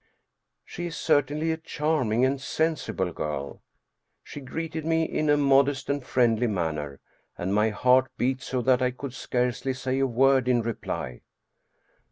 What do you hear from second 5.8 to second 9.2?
and friendly manner, and my heart beat so that I could